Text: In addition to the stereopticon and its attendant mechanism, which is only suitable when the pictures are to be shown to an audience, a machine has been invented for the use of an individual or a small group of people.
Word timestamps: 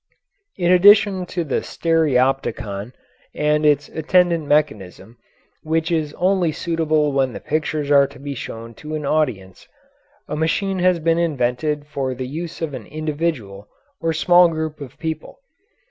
In 0.57 0.71
addition 0.71 1.27
to 1.27 1.43
the 1.43 1.61
stereopticon 1.61 2.91
and 3.35 3.63
its 3.67 3.87
attendant 3.89 4.47
mechanism, 4.47 5.19
which 5.61 5.91
is 5.91 6.15
only 6.15 6.51
suitable 6.51 7.11
when 7.11 7.33
the 7.33 7.39
pictures 7.39 7.91
are 7.91 8.07
to 8.07 8.17
be 8.17 8.33
shown 8.33 8.73
to 8.81 8.95
an 8.95 9.05
audience, 9.05 9.67
a 10.27 10.35
machine 10.35 10.79
has 10.79 10.97
been 10.97 11.19
invented 11.19 11.85
for 11.85 12.15
the 12.15 12.25
use 12.25 12.63
of 12.63 12.73
an 12.73 12.87
individual 12.87 13.67
or 13.99 14.09
a 14.09 14.15
small 14.15 14.47
group 14.47 14.81
of 14.81 14.97
people. 14.97 15.37